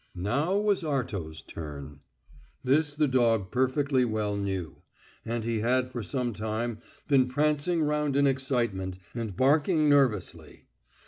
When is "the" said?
2.95-3.07